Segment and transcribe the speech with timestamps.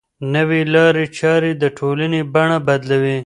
[0.33, 3.17] نوې لارې چارې د ټولنې بڼه بدلوي.